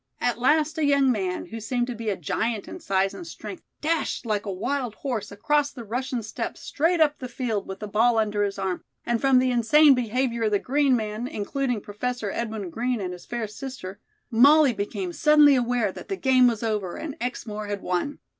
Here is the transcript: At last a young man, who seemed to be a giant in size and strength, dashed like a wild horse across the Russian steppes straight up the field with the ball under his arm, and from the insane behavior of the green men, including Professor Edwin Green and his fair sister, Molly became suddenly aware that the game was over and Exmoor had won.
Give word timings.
At 0.19 0.39
last 0.39 0.79
a 0.79 0.83
young 0.83 1.11
man, 1.11 1.45
who 1.49 1.59
seemed 1.59 1.85
to 1.85 1.93
be 1.93 2.09
a 2.09 2.17
giant 2.17 2.67
in 2.67 2.79
size 2.79 3.13
and 3.13 3.27
strength, 3.27 3.61
dashed 3.81 4.25
like 4.25 4.47
a 4.47 4.51
wild 4.51 4.95
horse 4.95 5.31
across 5.31 5.69
the 5.69 5.83
Russian 5.83 6.23
steppes 6.23 6.61
straight 6.61 6.99
up 6.99 7.19
the 7.19 7.29
field 7.29 7.67
with 7.67 7.81
the 7.81 7.87
ball 7.87 8.17
under 8.17 8.41
his 8.41 8.57
arm, 8.57 8.83
and 9.05 9.21
from 9.21 9.37
the 9.37 9.51
insane 9.51 9.93
behavior 9.93 10.41
of 10.45 10.51
the 10.53 10.57
green 10.57 10.95
men, 10.95 11.27
including 11.27 11.81
Professor 11.81 12.31
Edwin 12.31 12.71
Green 12.71 12.99
and 12.99 13.13
his 13.13 13.27
fair 13.27 13.45
sister, 13.45 13.99
Molly 14.31 14.73
became 14.73 15.13
suddenly 15.13 15.53
aware 15.55 15.91
that 15.91 16.07
the 16.09 16.17
game 16.17 16.47
was 16.47 16.63
over 16.63 16.95
and 16.95 17.15
Exmoor 17.21 17.67
had 17.67 17.83
won. 17.83 18.17